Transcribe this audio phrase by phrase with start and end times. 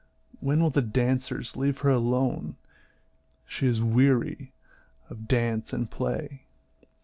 [0.39, 2.55] When will the dancers leave her alone?
[3.45, 4.51] She is weary
[5.11, 6.47] of dance and play."